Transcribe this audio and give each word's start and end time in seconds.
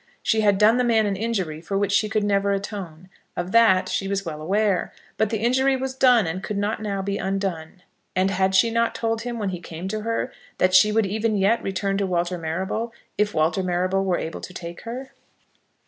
She 0.23 0.41
had 0.41 0.57
done 0.57 0.77
the 0.77 0.83
man 0.83 1.05
an 1.05 1.15
injury 1.15 1.61
for 1.61 1.77
which 1.77 1.91
she 1.91 2.09
could 2.09 2.23
never 2.23 2.51
atone. 2.53 3.07
Of 3.37 3.51
that 3.51 3.87
she 3.87 4.07
was 4.07 4.25
well 4.25 4.41
aware. 4.41 4.91
But 5.15 5.29
the 5.29 5.37
injury 5.37 5.75
was 5.77 5.93
done 5.93 6.25
and 6.25 6.41
could 6.41 6.57
not 6.57 6.81
now 6.81 7.03
be 7.03 7.19
undone. 7.19 7.83
And 8.15 8.31
had 8.31 8.55
she 8.55 8.71
not 8.71 8.95
told 8.95 9.21
him 9.21 9.37
when 9.37 9.49
he 9.49 9.61
came 9.61 9.87
to 9.89 10.01
her, 10.01 10.33
that 10.57 10.73
she 10.73 10.91
would 10.91 11.05
even 11.05 11.37
yet 11.37 11.61
return 11.61 11.99
to 11.99 12.07
Walter 12.07 12.39
Marrable 12.39 12.91
if 13.15 13.35
Walter 13.35 13.61
Marrable 13.61 14.03
were 14.03 14.17
able 14.17 14.41
to 14.41 14.53
take 14.55 14.81
her? 14.85 15.11